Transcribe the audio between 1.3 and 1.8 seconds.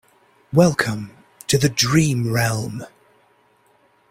to the